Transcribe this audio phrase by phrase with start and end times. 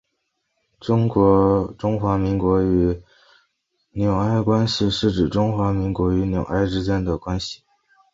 [0.79, 1.07] 中
[1.99, 3.03] 华民国与
[3.91, 7.61] 纽埃关系是指中华民国与纽埃之间的关系。